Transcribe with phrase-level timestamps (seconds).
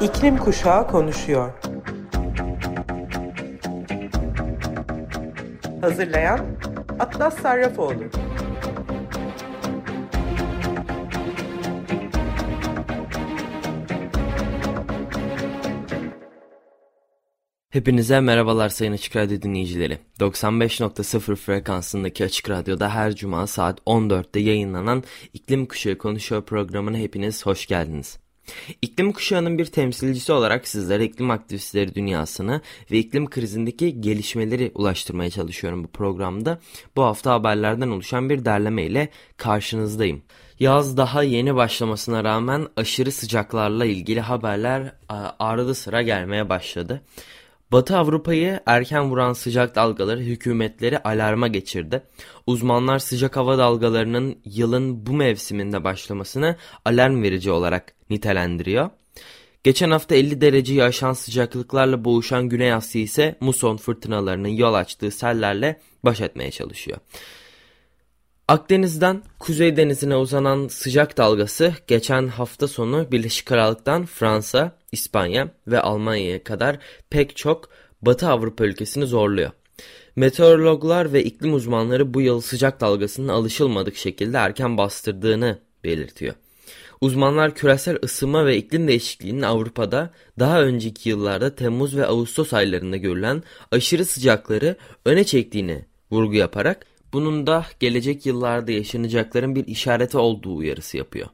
[0.00, 1.52] İklim Kuşağı konuşuyor.
[5.80, 6.40] Hazırlayan
[6.98, 8.04] Atlas Sarrafoğlu.
[17.70, 19.98] Hepinize merhabalar Sayın Açık Radyo dinleyicileri.
[20.20, 27.66] 95.0 frekansındaki Açık Radyo'da her cuma saat 14'te yayınlanan İklim Kuşağı Konuşuyor programına hepiniz hoş
[27.66, 28.18] geldiniz.
[28.82, 32.60] İklim kuşağının bir temsilcisi olarak sizlere iklim aktivistleri dünyasını
[32.90, 36.60] ve iklim krizindeki gelişmeleri ulaştırmaya çalışıyorum bu programda.
[36.96, 40.22] Bu hafta haberlerden oluşan bir derleme ile karşınızdayım.
[40.60, 44.94] Yaz daha yeni başlamasına rağmen aşırı sıcaklarla ilgili haberler
[45.38, 47.02] arada sıra gelmeye başladı.
[47.72, 52.02] Batı Avrupa'yı erken vuran sıcak dalgaları hükümetleri alarma geçirdi.
[52.46, 58.90] Uzmanlar sıcak hava dalgalarının yılın bu mevsiminde başlamasını alarm verici olarak nitelendiriyor.
[59.64, 65.80] Geçen hafta 50 dereceyi aşan sıcaklıklarla boğuşan Güney Asya ise muson fırtınalarının yol açtığı sellerle
[66.04, 66.98] baş etmeye çalışıyor.
[68.50, 76.44] Akdeniz'den Kuzey Denizi'ne uzanan sıcak dalgası geçen hafta sonu Birleşik Krallık'tan Fransa, İspanya ve Almanya'ya
[76.44, 76.78] kadar
[77.10, 77.68] pek çok
[78.02, 79.50] Batı Avrupa ülkesini zorluyor.
[80.16, 86.34] Meteorologlar ve iklim uzmanları bu yıl sıcak dalgasının alışılmadık şekilde erken bastırdığını belirtiyor.
[87.00, 93.42] Uzmanlar küresel ısınma ve iklim değişikliğinin Avrupa'da daha önceki yıllarda Temmuz ve Ağustos aylarında görülen
[93.70, 100.96] aşırı sıcakları öne çektiğini vurgu yaparak bunun da gelecek yıllarda yaşanacakların bir işareti olduğu uyarısı
[100.96, 101.28] yapıyor.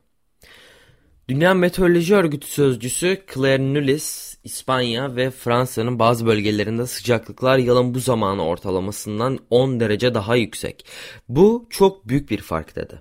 [1.28, 8.44] Dünya Meteoroloji Örgütü sözcüsü Claire Nulis, İspanya ve Fransa'nın bazı bölgelerinde sıcaklıklar yılın bu zamanı
[8.44, 10.86] ortalamasından 10 derece daha yüksek.
[11.28, 13.00] Bu çok büyük bir fark dedi.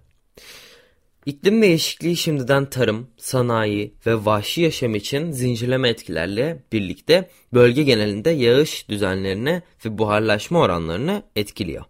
[1.26, 8.90] İklim değişikliği şimdiden tarım, sanayi ve vahşi yaşam için zincirleme etkilerle birlikte bölge genelinde yağış
[8.90, 11.86] düzenlerini ve buharlaşma oranlarını etkiliyor.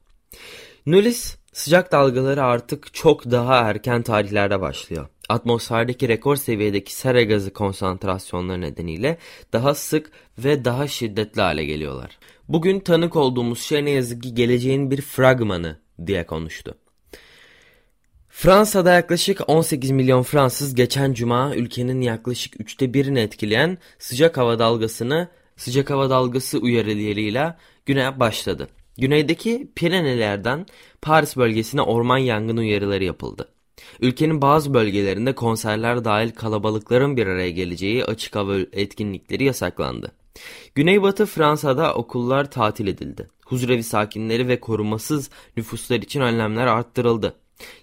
[0.86, 5.08] Nulis sıcak dalgaları artık çok daha erken tarihlerde başlıyor.
[5.30, 9.18] Atmosferdeki rekor seviyedeki sera gazı konsantrasyonları nedeniyle
[9.54, 12.20] daha sık ve daha şiddetli hale geliyorlar.
[12.50, 16.78] Bugün tanık olduğumuz şey ne yazık ki geleceğin bir fragmanı diye konuştu.
[18.30, 25.28] Fransa'da yaklaşık 18 milyon Fransız geçen cuma ülkenin yaklaşık üçte birini etkileyen sıcak hava dalgasını
[25.58, 28.68] sıcak hava dalgası uyarılarıyla güne başladı.
[28.98, 30.66] Güneydeki Pirenelerden
[31.02, 33.50] Paris bölgesine orman yangını uyarıları yapıldı.
[34.00, 40.12] Ülkenin bazı bölgelerinde konserler dahil kalabalıkların bir araya geleceği açık hava etkinlikleri yasaklandı.
[40.76, 43.30] Güneybatı Fransa'da okullar tatil edildi.
[43.46, 47.36] Huzurevi sakinleri ve korumasız nüfuslar için önlemler arttırıldı.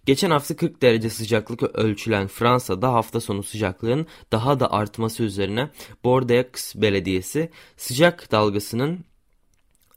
[0.06, 5.70] Geçen hafta 40 derece sıcaklık ölçülen Fransa'da hafta sonu sıcaklığın daha da artması üzerine
[6.04, 9.04] Bordeaux Belediyesi sıcak dalgasının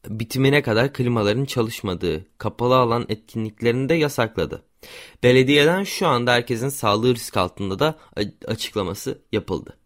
[0.09, 4.61] bitimine kadar klimaların çalışmadığı kapalı alan etkinliklerini de yasakladı.
[5.23, 7.95] Belediyeden şu anda herkesin sağlığı risk altında da
[8.47, 9.77] açıklaması yapıldı.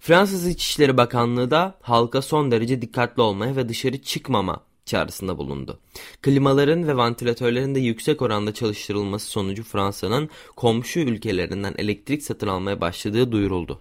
[0.00, 5.80] Fransız İçişleri Bakanlığı da halka son derece dikkatli olmaya ve dışarı çıkmama çağrısında bulundu.
[6.22, 13.32] Klimaların ve vantilatörlerin de yüksek oranda çalıştırılması sonucu Fransa'nın komşu ülkelerinden elektrik satın almaya başladığı
[13.32, 13.80] duyuruldu.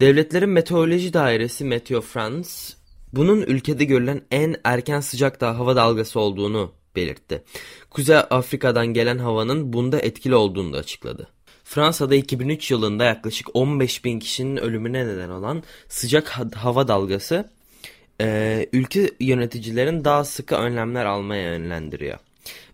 [0.00, 2.50] Devletlerin Meteoroloji Dairesi Meteo France
[3.12, 7.42] bunun ülkede görülen en erken sıcak da hava dalgası olduğunu belirtti.
[7.90, 11.28] Kuzey Afrika'dan gelen havanın bunda etkili olduğunu da açıkladı.
[11.64, 17.50] Fransa'da 2003 yılında yaklaşık 15 bin kişinin ölümüne neden olan sıcak hava dalgası
[18.20, 22.18] e, ülke yöneticilerin daha sıkı önlemler almaya yönlendiriyor.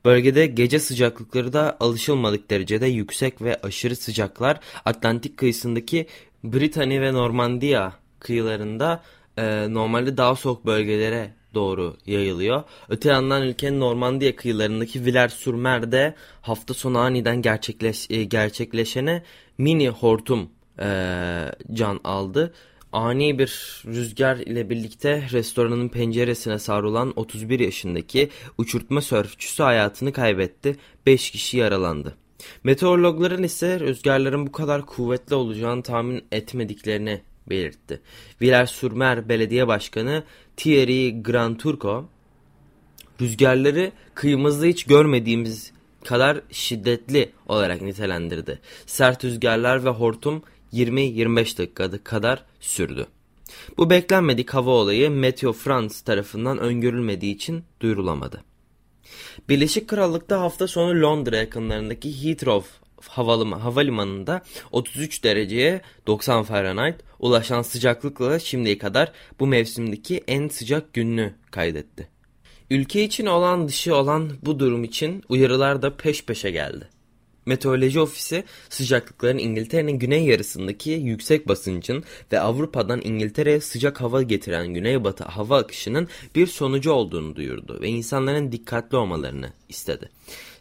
[0.04, 6.06] Bölgede gece sıcaklıkları da alışılmadık derecede yüksek ve aşırı sıcaklar Atlantik kıyısındaki
[6.44, 9.03] Britanya ve Normandiya kıyılarında
[9.38, 12.62] e, normalde daha soğuk bölgelere doğru yayılıyor.
[12.88, 19.22] Öte yandan ülkenin Normandiya kıyılarındaki Villers-sur-Mer'de hafta sonu aniden gerçekleş, e, gerçekleşene
[19.59, 20.89] mini hortum e,
[21.72, 22.54] can aldı.
[22.92, 28.28] Ani bir rüzgar ile birlikte restoranın penceresine sarılan 31 yaşındaki
[28.59, 30.77] uçurtma sörfçüsü hayatını kaybetti.
[31.07, 32.15] 5 kişi yaralandı.
[32.65, 38.00] Meteorologların ise rüzgarların bu kadar kuvvetli olacağını tahmin etmediklerini belirtti.
[38.42, 40.24] Villers-sur-Mer Belediye Başkanı
[40.56, 42.09] Thierry Granturco,
[43.21, 45.72] rüzgarları kıyımızda hiç görmediğimiz
[46.04, 48.59] kadar şiddetli olarak nitelendirdi.
[48.86, 50.42] Sert rüzgarlar ve hortum
[50.72, 53.06] 20-25 dakika kadar sürdü.
[53.78, 58.45] Bu beklenmedik hava olayı Meteo France tarafından öngörülmediği için duyurulamadı.
[59.48, 62.68] Birleşik Krallık'ta hafta sonu Londra yakınlarındaki Heathrow
[63.59, 64.42] havalimanında
[64.72, 72.09] 33 dereceye 90 Fahrenheit, ulaşan sıcaklıkla şimdiye kadar bu mevsimdeki en sıcak gününü kaydetti.
[72.70, 76.88] Ülke için olan dışı olan bu durum için uyarılar da peş peşe geldi.
[77.47, 85.24] Meteoroloji Ofisi sıcaklıkların İngiltere'nin güney yarısındaki yüksek basıncın ve Avrupa'dan İngiltere'ye sıcak hava getiren güneybatı
[85.24, 90.10] hava akışının bir sonucu olduğunu duyurdu ve insanların dikkatli olmalarını istedi.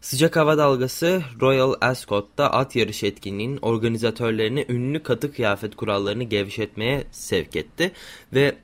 [0.02, 7.56] Sıcak hava dalgası Royal Ascot'ta at yarışı etkinliğinin organizatörlerini ünlü katı kıyafet kurallarını gevşetmeye sevk
[7.56, 7.92] etti
[8.34, 8.56] ve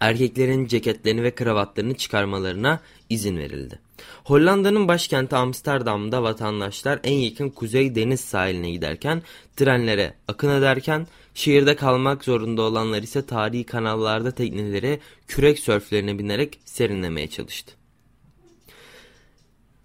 [0.00, 3.78] erkeklerin ceketlerini ve kravatlarını çıkarmalarına izin verildi.
[4.24, 9.22] Hollanda'nın başkenti Amsterdam'da vatandaşlar en yakın kuzey deniz sahiline giderken
[9.56, 17.26] trenlere akın ederken şehirde kalmak zorunda olanlar ise tarihi kanallarda tekneleri kürek sörflerine binerek serinlemeye
[17.26, 17.72] çalıştı.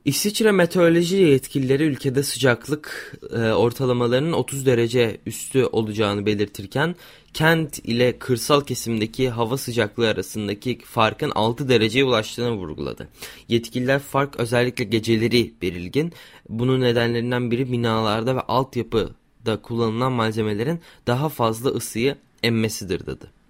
[0.05, 6.95] İsviçre meteoroloji yetkilileri ülkede sıcaklık e, ortalamalarının 30 derece üstü olacağını belirtirken
[7.33, 13.07] kent ile kırsal kesimdeki hava sıcaklığı arasındaki farkın 6 dereceye ulaştığını vurguladı.
[13.47, 16.13] Yetkililer fark özellikle geceleri belirgin.
[16.49, 23.40] Bunun nedenlerinden biri binalarda ve altyapıda kullanılan malzemelerin daha fazla ısıyı emmesidir dedi.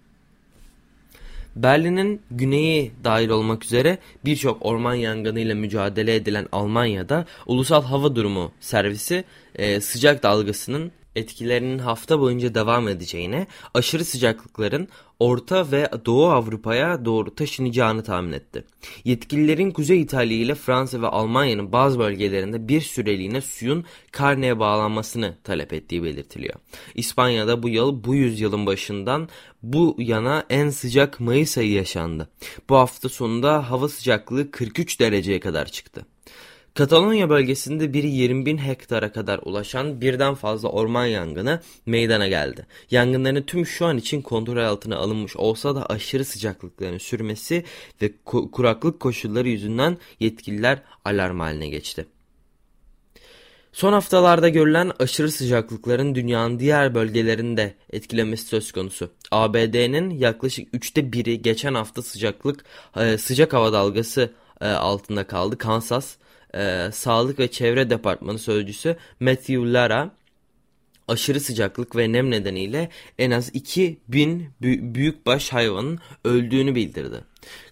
[1.56, 9.24] Berlin'in güneyi dahil olmak üzere birçok orman yangınıyla mücadele edilen Almanya'da Ulusal Hava Durumu Servisi
[9.56, 14.88] e, sıcak dalgasının etkilerinin hafta boyunca devam edeceğine, aşırı sıcaklıkların
[15.22, 18.63] Orta ve Doğu Avrupa'ya doğru taşınacağını tahmin etti.
[19.04, 25.74] Yetkililerin Kuzey İtalya ile Fransa ve Almanya'nın bazı bölgelerinde bir süreliğine suyun karneye bağlanmasını talep
[25.74, 26.56] ettiği belirtiliyor.
[26.96, 29.30] İspanya'da bu yıl bu yüzyılın başından
[29.63, 32.30] bu yana en sıcak Mayıs ayı yaşandı.
[32.69, 36.06] Bu hafta sonunda hava sıcaklığı 43 dereceye kadar çıktı.
[36.73, 42.65] Katalonya bölgesinde bir 20 bin hektara kadar ulaşan birden fazla orman yangını meydana geldi.
[42.91, 47.63] Yangınların tüm şu an için kontrol altına alınmış olsa da aşırı sıcaklıkların sürmesi
[48.01, 48.12] ve
[48.51, 52.06] kuraklık koşulları yüzünden yetkililer alarm haline geçti.
[53.74, 59.12] Son haftalarda görülen aşırı sıcaklıkların dünyanın diğer bölgelerinde etkilemesi söz konusu.
[59.31, 62.65] ABD'nin yaklaşık üçte biri geçen hafta sıcaklık
[62.97, 64.31] e, sıcak hava dalgası
[64.62, 65.57] e, altında kaldı.
[65.57, 66.15] Kansas,
[66.56, 70.12] e, Sağlık ve Çevre Departmanı Sözcüsü Matthew Lara
[71.07, 72.89] aşırı sıcaklık ve nem nedeniyle
[73.19, 77.24] en az 2000 büyükbaş hayvanın öldüğünü bildirdi.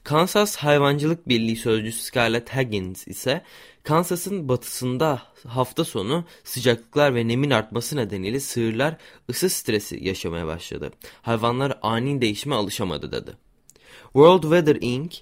[0.04, 3.42] Kansas Hayvancılık Birliği Sözcüsü Scarlett Higgins ise
[3.84, 8.98] Kansas'ın batısında hafta sonu sıcaklıklar ve nemin artması nedeniyle sığırlar
[9.30, 10.92] ısı stresi yaşamaya başladı.
[11.22, 13.32] Hayvanlar ani değişime alışamadı dedi.
[14.04, 15.18] World Weather Inc.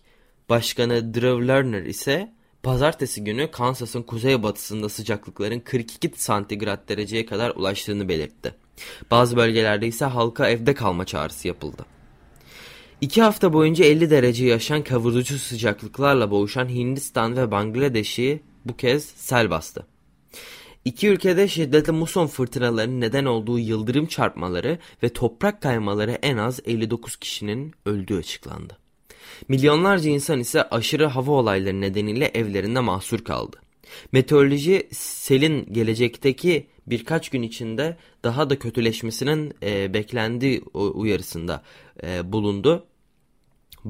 [0.50, 2.34] Başkanı Drew Lerner ise
[2.68, 8.56] Pazartesi günü Kansas'ın kuzeybatısında sıcaklıkların 42 santigrat dereceye kadar ulaştığını belirtti.
[9.12, 11.86] Bazı bölgelerde ise halka evde kalma çağrısı yapıldı.
[13.02, 19.50] İki hafta boyunca 50 derece yaşayan kavurucu sıcaklıklarla boğuşan Hindistan ve Bangladeş'i bu kez sel
[19.50, 19.86] bastı.
[20.86, 27.16] İki ülkede şiddetli muson fırtınalarının neden olduğu yıldırım çarpmaları ve toprak kaymaları en az 59
[27.16, 28.78] kişinin öldüğü açıklandı.
[29.48, 33.58] Milyonlarca insan ise aşırı hava olayları nedeniyle evlerinde mahsur kaldı.
[34.12, 41.64] Meteoroloji selin gelecekteki birkaç gün içinde daha da kötüleşmesinin e, beklendiği uyarısında
[42.04, 42.86] e, bulundu.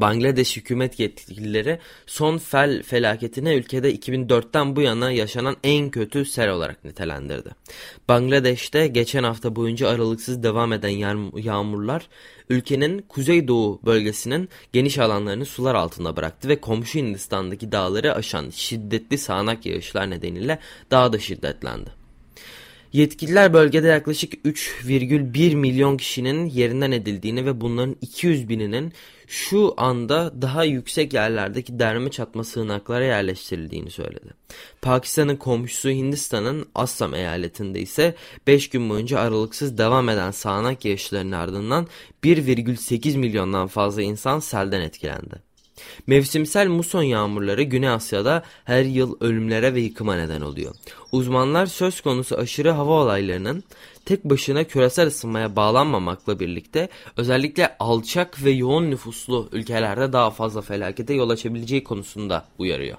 [0.01, 6.85] Bangladeş hükümet yetkilileri son fel felaketine ülkede 2004'ten bu yana yaşanan en kötü sel olarak
[6.85, 7.49] nitelendirdi.
[8.09, 10.89] Bangladeş'te geçen hafta boyunca aralıksız devam eden
[11.37, 12.07] yağmurlar
[12.49, 19.65] ülkenin kuzeydoğu bölgesinin geniş alanlarını sular altında bıraktı ve komşu Hindistan'daki dağları aşan şiddetli sağanak
[19.65, 20.59] yağışlar nedeniyle
[20.91, 22.06] daha da şiddetlendi.
[22.93, 28.93] Yetkililer bölgede yaklaşık 3,1 milyon kişinin yerinden edildiğini ve bunların 200 bininin
[29.27, 34.33] şu anda daha yüksek yerlerdeki derme çatma sığınaklara yerleştirildiğini söyledi.
[34.81, 38.15] Pakistan'ın komşusu Hindistan'ın Assam eyaletinde ise
[38.47, 41.87] 5 gün boyunca aralıksız devam eden sağanak yağışların ardından
[42.23, 45.46] 1,8 milyondan fazla insan selden etkilendi.
[46.07, 50.75] Mevsimsel muson yağmurları Güney Asya'da her yıl ölümlere ve yıkıma neden oluyor.
[51.11, 53.63] Uzmanlar söz konusu aşırı hava olaylarının
[54.05, 61.13] tek başına küresel ısınmaya bağlanmamakla birlikte özellikle alçak ve yoğun nüfuslu ülkelerde daha fazla felakete
[61.13, 62.97] yol açabileceği konusunda uyarıyor.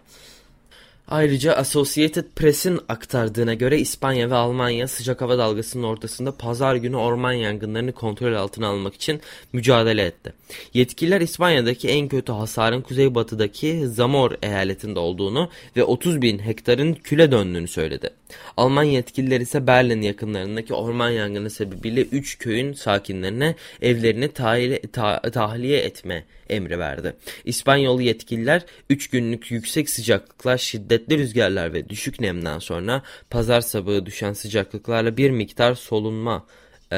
[1.10, 7.32] Ayrıca Associated Press'in aktardığına göre İspanya ve Almanya sıcak hava dalgasının ortasında pazar günü orman
[7.32, 9.20] yangınlarını kontrol altına almak için
[9.52, 10.32] mücadele etti.
[10.74, 17.68] Yetkililer İspanya'daki en kötü hasarın kuzeybatıdaki Zamor eyaletinde olduğunu ve 30 bin hektarın küle döndüğünü
[17.68, 18.10] söyledi.
[18.56, 25.78] Alman yetkililer ise Berlin yakınlarındaki orman yangını sebebiyle 3 köyün sakinlerine evlerini tahliye, ta, tahliye
[25.78, 27.16] etme emri verdi.
[27.44, 34.32] İspanyol yetkililer 3 günlük yüksek sıcaklıklar, şiddetli rüzgarlar ve düşük nemden sonra pazar sabahı düşen
[34.32, 36.46] sıcaklıklarla bir miktar solunma
[36.92, 36.96] e,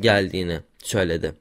[0.00, 1.32] geldiğini söyledi.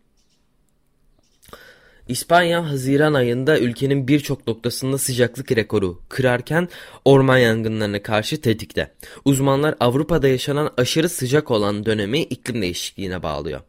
[2.07, 6.69] İspanya Haziran ayında ülkenin birçok noktasında sıcaklık rekoru kırarken
[7.05, 8.91] orman yangınlarına karşı tetikte.
[9.25, 13.61] Uzmanlar Avrupa'da yaşanan aşırı sıcak olan dönemi iklim değişikliğine bağlıyor.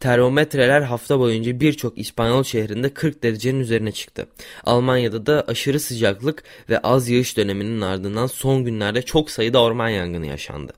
[0.00, 4.26] Termometreler hafta boyunca birçok İspanyol şehrinde 40 derecenin üzerine çıktı.
[4.64, 10.26] Almanya'da da aşırı sıcaklık ve az yağış döneminin ardından son günlerde çok sayıda orman yangını
[10.26, 10.72] yaşandı.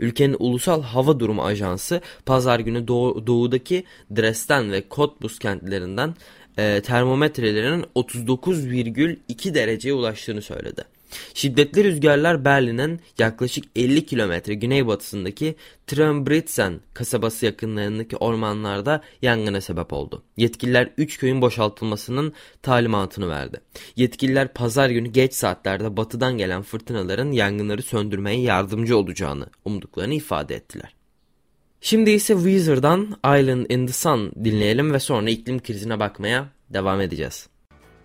[0.00, 3.84] Ülkenin Ulusal Hava Durumu Ajansı pazar günü doğu, doğudaki
[4.16, 6.14] Dresden ve Cottbus kentlerinden
[6.58, 10.84] e, termometrelerin 39,2 dereceye ulaştığını söyledi.
[11.34, 15.54] Şiddetli rüzgarlar Berlin'in yaklaşık 50 kilometre güneybatısındaki
[15.86, 20.22] Trembritzen kasabası yakınlarındaki ormanlarda yangına sebep oldu.
[20.36, 23.60] Yetkililer 3 köyün boşaltılmasının talimatını verdi.
[23.96, 30.94] Yetkililer pazar günü geç saatlerde batıdan gelen fırtınaların yangınları söndürmeye yardımcı olacağını umduklarını ifade ettiler.
[31.80, 37.48] Şimdi ise Weezer'dan Island in the Sun dinleyelim ve sonra iklim krizine bakmaya devam edeceğiz.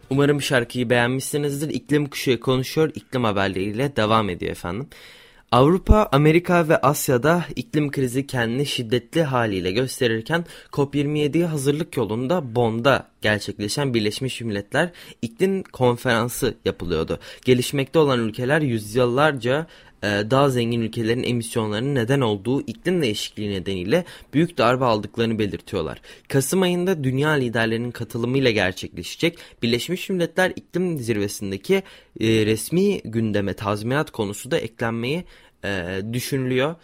[0.09, 1.69] Umarım şarkıyı beğenmişsinizdir.
[1.69, 4.87] İklim kuşağı konuşuyor, iklim haberleriyle devam ediyor efendim.
[5.51, 13.93] Avrupa, Amerika ve Asya'da iklim krizi kendini şiddetli haliyle gösterirken COP27'ye hazırlık yolunda Bonn'da gerçekleşen
[13.93, 17.19] Birleşmiş Milletler İklim Konferansı yapılıyordu.
[17.45, 19.67] Gelişmekte olan ülkeler yüzyıllarca
[20.03, 26.01] daha zengin ülkelerin emisyonlarının neden olduğu iklim değişikliği nedeniyle büyük darbe aldıklarını belirtiyorlar.
[26.27, 31.75] Kasım ayında dünya liderlerinin katılımıyla gerçekleşecek Birleşmiş Milletler İklim Zirvesi'ndeki
[32.19, 35.23] e, resmi gündeme tazminat konusu da eklenmeyi
[35.65, 36.75] e, düşünülüyor,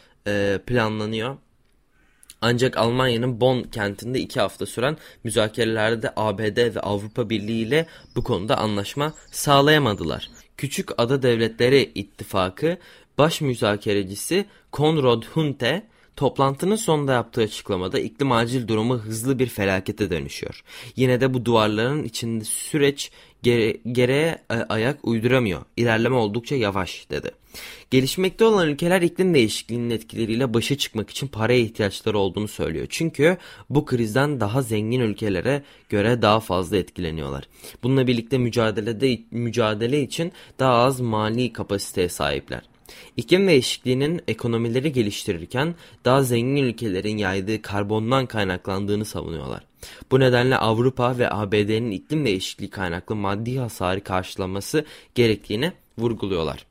[0.65, 1.37] planlanıyor.
[2.41, 8.57] Ancak Almanya'nın Bonn kentinde iki hafta süren müzakerelerde ABD ve Avrupa Birliği ile bu konuda
[8.57, 10.29] anlaşma sağlayamadılar.
[10.57, 12.77] Küçük Ada Devletleri İttifakı
[13.21, 20.63] baş müzakerecisi Konrad Hunte toplantının sonunda yaptığı açıklamada iklim acil durumu hızlı bir felakete dönüşüyor.
[20.95, 23.11] Yine de bu duvarların içinde süreç
[23.43, 25.61] gere gereğe e, ayak uyduramıyor.
[25.77, 27.31] İlerleme oldukça yavaş dedi.
[27.91, 32.87] Gelişmekte olan ülkeler iklim değişikliğinin etkileriyle başa çıkmak için paraya ihtiyaçları olduğunu söylüyor.
[32.89, 33.37] Çünkü
[33.69, 37.43] bu krizden daha zengin ülkelere göre daha fazla etkileniyorlar.
[37.83, 42.70] Bununla birlikte mücadelede mücadele için daha az mali kapasiteye sahipler.
[43.17, 49.65] İklim değişikliğinin ekonomileri geliştirirken daha zengin ülkelerin yaydığı karbondan kaynaklandığını savunuyorlar.
[50.11, 56.65] Bu nedenle Avrupa ve ABD'nin iklim değişikliği kaynaklı maddi hasarı karşılaması gerektiğini vurguluyorlar.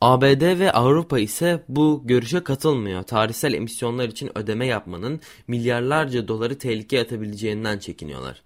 [0.00, 3.02] ABD ve Avrupa ise bu görüşe katılmıyor.
[3.02, 8.42] Tarihsel emisyonlar için ödeme yapmanın milyarlarca doları tehlikeye atabileceğinden çekiniyorlar.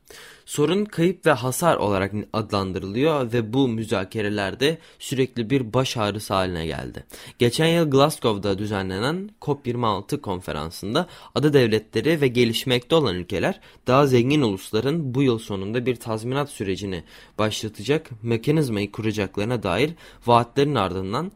[0.50, 7.04] Sorun kayıp ve hasar olarak adlandırılıyor ve bu müzakerelerde sürekli bir baş ağrısı haline geldi.
[7.38, 15.14] Geçen yıl Glasgow'da düzenlenen COP26 konferansında ada devletleri ve gelişmekte olan ülkeler daha zengin ulusların
[15.14, 17.04] bu yıl sonunda bir tazminat sürecini
[17.38, 19.90] başlatacak mekanizmayı kuracaklarına dair
[20.26, 21.32] vaatlerin ardından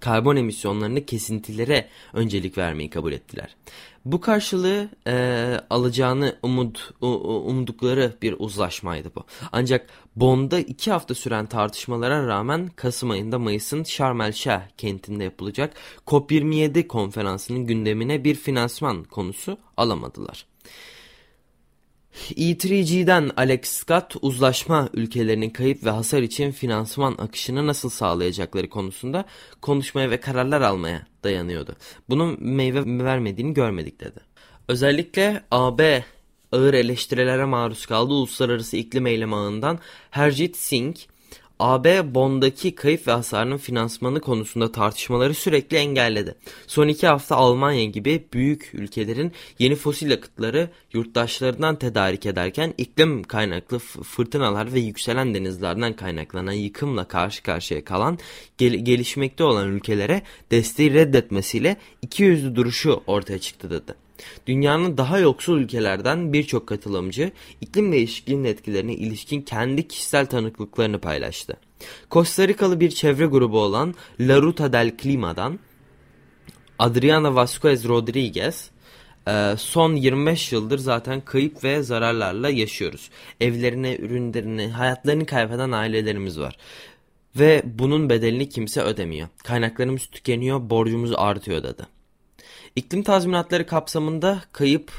[0.00, 3.56] karbon emisyonlarını kesintilere öncelik vermeyi kabul ettiler.
[4.04, 9.24] Bu karşılığı e, alacağını umut, umdukları bir uzlaşmaydı bu.
[9.52, 15.74] Ancak Bond'da iki hafta süren tartışmalara rağmen Kasım ayında Mayıs'ın Sheikh kentinde yapılacak
[16.06, 20.49] COP27 konferansının gündemine bir finansman konusu alamadılar.
[22.30, 29.24] E3G'den Alex Scott uzlaşma ülkelerinin kayıp ve hasar için finansman akışını nasıl sağlayacakları konusunda
[29.62, 31.76] konuşmaya ve kararlar almaya dayanıyordu.
[32.08, 34.20] Bunun meyve vermediğini görmedik dedi.
[34.68, 36.04] Özellikle AB
[36.52, 39.78] ağır eleştirilere maruz kaldı uluslararası iklim eylem ağından
[40.10, 40.96] Herjit Singh
[41.60, 46.34] AB Bond'daki kayıp ve hasarının finansmanı konusunda tartışmaları sürekli engelledi.
[46.66, 53.78] Son iki hafta Almanya gibi büyük ülkelerin yeni fosil yakıtları yurttaşlarından tedarik ederken iklim kaynaklı
[53.78, 58.18] fırtınalar ve yükselen denizlerden kaynaklanan yıkımla karşı karşıya kalan
[58.58, 64.09] gel gelişmekte olan ülkelere desteği reddetmesiyle iki yüzlü duruşu ortaya çıktı dedi.
[64.46, 71.56] Dünyanın daha yoksul ülkelerden birçok katılımcı iklim değişikliğinin etkilerine ilişkin kendi kişisel tanıklıklarını paylaştı.
[72.10, 75.58] Costa Rikalı bir çevre grubu olan La Ruta del Clima'dan
[76.78, 78.70] Adriana Vasquez Rodriguez
[79.28, 83.10] e, son 25 yıldır zaten kayıp ve zararlarla yaşıyoruz.
[83.40, 86.56] Evlerini, ürünlerini, hayatlarını kaybeden ailelerimiz var.
[87.36, 89.28] Ve bunun bedelini kimse ödemiyor.
[89.44, 91.82] Kaynaklarımız tükeniyor, borcumuz artıyor dedi.
[92.76, 94.92] İklim tazminatları kapsamında kayıp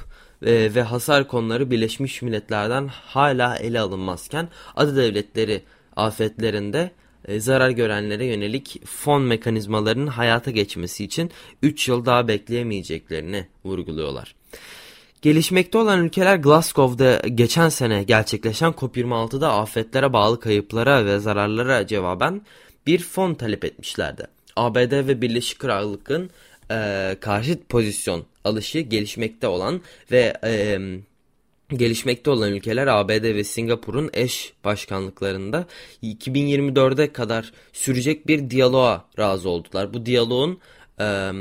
[0.45, 5.63] e, ve hasar konuları Birleşmiş Milletler'den hala ele alınmazken adı devletleri
[5.95, 6.91] afetlerinde
[7.25, 14.35] e, zarar görenlere yönelik fon mekanizmalarının hayata geçmesi için 3 yıl daha bekleyemeyeceklerini vurguluyorlar.
[15.21, 22.41] Gelişmekte olan ülkeler Glasgow'da geçen sene gerçekleşen COP26'da afetlere bağlı kayıplara ve zararlara cevaben
[22.87, 24.27] bir fon talep etmişlerdi.
[24.55, 26.29] ABD ve Birleşik Krallık'ın
[26.71, 30.79] e, karşıt pozisyon alışı gelişmekte olan ve e,
[31.75, 35.65] gelişmekte olan ülkeler ABD ve Singapur'un eş başkanlıklarında
[36.03, 39.93] 2024'e kadar sürecek bir diyaloğa razı oldular.
[39.93, 40.59] Bu diyaloğun
[40.99, 41.31] e,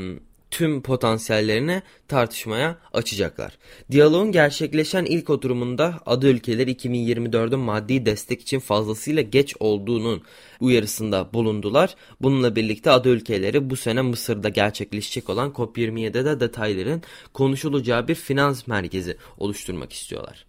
[0.50, 3.58] tüm potansiyellerini tartışmaya açacaklar.
[3.90, 10.22] Diyaloğun gerçekleşen ilk oturumunda adı ülkeler 2024'ün maddi destek için fazlasıyla geç olduğunun
[10.60, 11.94] uyarısında bulundular.
[12.20, 17.02] Bununla birlikte adı ülkeleri bu sene Mısır'da gerçekleşecek olan COP27'de detayların
[17.34, 20.46] konuşulacağı bir finans merkezi oluşturmak istiyorlar.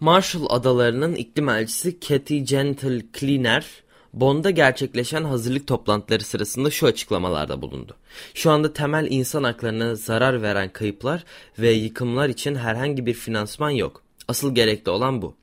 [0.00, 3.81] Marshall Adaları'nın iklim elçisi Cathy Gentle Cleaner
[4.14, 7.96] Bond'da gerçekleşen hazırlık toplantıları sırasında şu açıklamalarda bulundu.
[8.34, 11.24] Şu anda temel insan haklarına zarar veren kayıplar
[11.58, 14.02] ve yıkımlar için herhangi bir finansman yok.
[14.28, 15.34] Asıl gerekli olan bu.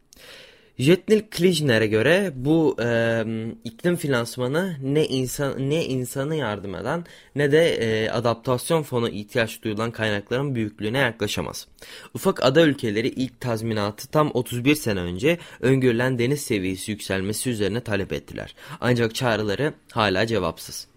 [0.80, 3.24] Jetnil Klijner'e göre bu e,
[3.64, 7.06] iklim finansmanı ne insan ne insanı yardım eden
[7.36, 11.68] ne de e, adaptasyon fonu ihtiyaç duyulan kaynakların büyüklüğüne yaklaşamaz.
[12.14, 18.14] Ufak ada ülkeleri ilk tazminatı tam 31 sene önce öngörülen deniz seviyesi yükselmesi üzerine talep
[18.14, 18.56] ettiler.
[18.82, 20.88] Ancak çağrıları hala cevapsız.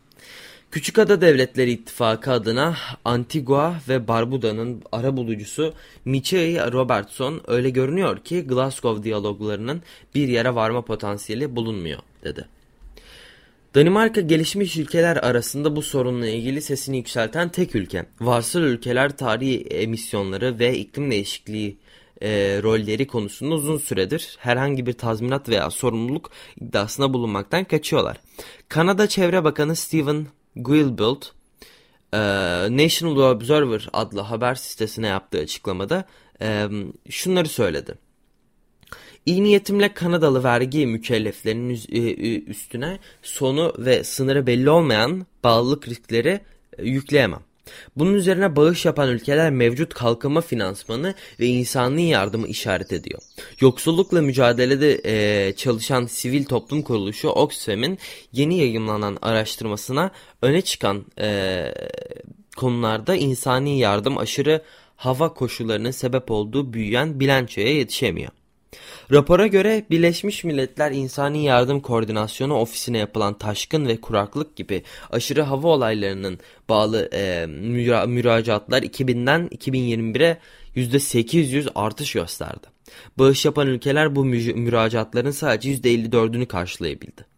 [0.73, 5.75] Küçükada Devletleri İttifakı adına Antigua ve Barbuda'nın arabulucusu
[6.05, 9.83] Michel Robertson öyle görünüyor ki Glasgow diyaloglarının
[10.15, 12.49] bir yere varma potansiyeli bulunmuyor dedi.
[13.75, 18.07] Danimarka gelişmiş ülkeler arasında bu sorunla ilgili sesini yükselten tek ülke.
[18.21, 21.77] Varsıl ülkeler tarihi emisyonları ve iklim değişikliği
[22.23, 26.31] e, rolleri konusunda uzun süredir herhangi bir tazminat veya sorumluluk
[26.61, 28.17] iddiasına bulunmaktan kaçıyorlar.
[28.69, 31.33] Kanada Çevre Bakanı Stephen Guilbeault
[32.13, 32.19] e,
[32.71, 36.05] National Observer adlı haber sitesine yaptığı açıklamada
[36.43, 36.69] e,
[37.11, 37.95] şunları söyledi.
[39.27, 46.41] İyi niyetimle Kanadalı vergi mükelleflerinin e, üstüne sonu ve sınırı belli olmayan bağlılık riskleri
[46.79, 47.43] yükleyemem.
[47.97, 53.21] Bunun üzerine bağış yapan ülkeler mevcut kalkınma finansmanı ve insani yardımı işaret ediyor.
[53.61, 57.99] Yoksullukla mücadelede e, çalışan sivil toplum kuruluşu Oxfam'in
[58.33, 60.11] yeni yayınlanan araştırmasına
[60.43, 61.65] öne çıkan e,
[62.57, 64.63] konularda insani yardım aşırı
[64.97, 68.31] hava koşullarının sebep olduğu büyüyen bilançoya yetişemiyor.
[69.13, 75.69] Rapora göre Birleşmiş Milletler İnsani Yardım Koordinasyonu Ofisi'ne yapılan taşkın ve kuraklık gibi aşırı hava
[75.69, 80.39] olaylarının bağlı e, müra müracaatlar 2000'den 2021'e
[80.77, 82.67] %800 artış gösterdi.
[83.19, 87.33] Bağış yapan ülkeler bu mü müracaatların sadece %54'ünü karşılayabildi.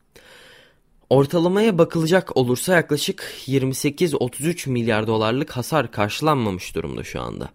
[1.11, 7.51] Ortalamaya bakılacak olursa yaklaşık 28-33 milyar dolarlık hasar karşılanmamış durumda şu anda.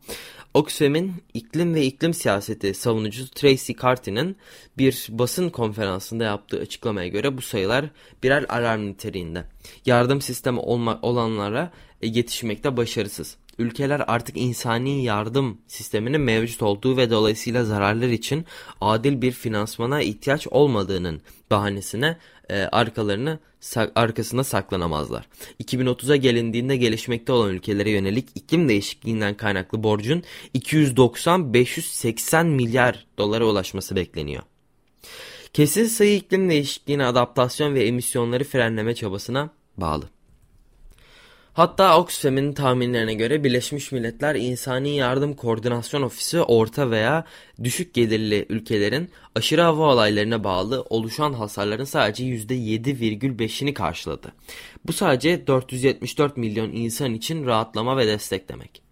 [0.54, 4.38] Oxfam'in iklim ve iklim siyaseti savunucusu Tracy Carty'nin
[4.78, 7.86] bir basın konferansında yaptığı açıklamaya göre bu sayılar
[8.24, 9.44] birer alarm niteliğinde.
[9.86, 13.38] Yardım sistemi olma, olanlara yetişmekte başarısız.
[13.60, 18.46] Ülkeler artık insani yardım sisteminin mevcut olduğu ve dolayısıyla zararlar için
[18.82, 22.18] adil bir finansmana ihtiyaç olmadığının bahanesine
[22.50, 23.40] e, arkalarını
[23.96, 25.28] arkasında saklanamazlar.
[25.64, 30.24] 2030'a gelindiğinde gelişmekte olan ülkelere yönelik iklim değişikliğinden kaynaklı borcun
[30.56, 34.44] 290-580 milyar dolara ulaşması bekleniyor.
[35.54, 40.10] Kesin sayı iklim değişikliğine adaptasyon ve emisyonları frenleme çabasına bağlı.
[41.54, 47.26] Hatta Oxfam'in tahminlerine göre Birleşmiş Milletler İnsani Yardım Koordinasyon Ofisi orta veya
[47.64, 54.34] düşük gelirli ülkelerin aşırı hava olaylarına bağlı oluşan hasarların sadece %7,5'ini karşıladı.
[54.86, 58.89] Bu sadece 474 milyon insan için rahatlama ve destek demek.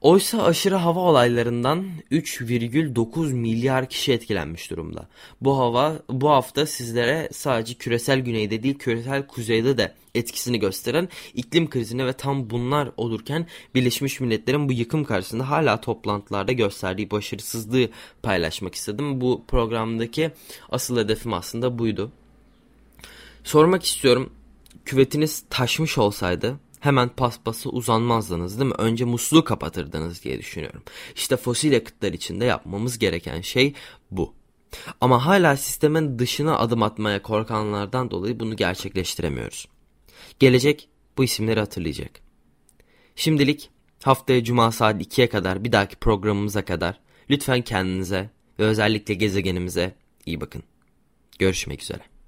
[0.00, 5.08] Oysa aşırı hava olaylarından 3,9 milyar kişi etkilenmiş durumda.
[5.40, 11.70] Bu hava bu hafta sizlere sadece küresel güneyde değil küresel kuzeyde de etkisini gösteren iklim
[11.70, 17.88] krizini ve tam bunlar olurken Birleşmiş Milletler'in bu yıkım karşısında hala toplantılarda gösterdiği başarısızlığı
[18.22, 19.20] paylaşmak istedim.
[19.20, 20.30] Bu programdaki
[20.70, 22.12] asıl hedefim aslında buydu.
[23.44, 24.32] Sormak istiyorum.
[24.84, 28.76] Küvetiniz taşmış olsaydı hemen paspası uzanmazdınız değil mi?
[28.78, 30.82] Önce musluğu kapatırdınız diye düşünüyorum.
[31.14, 33.74] İşte fosil yakıtlar içinde yapmamız gereken şey
[34.10, 34.34] bu.
[35.00, 39.68] Ama hala sistemin dışına adım atmaya korkanlardan dolayı bunu gerçekleştiremiyoruz.
[40.38, 40.88] Gelecek
[41.18, 42.10] bu isimleri hatırlayacak.
[43.16, 43.70] Şimdilik
[44.02, 49.94] haftaya cuma saat 2'ye kadar bir dahaki programımıza kadar lütfen kendinize ve özellikle gezegenimize
[50.26, 50.62] iyi bakın.
[51.38, 52.19] Görüşmek üzere.